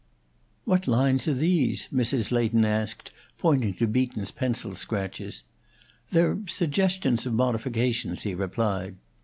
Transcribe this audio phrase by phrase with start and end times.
[0.65, 2.31] "What lines are these?" Mrs.
[2.31, 5.43] Leighton asked, pointing to Beaton's pencil scratches.
[6.09, 8.95] "They're suggestions of modifications," he replied.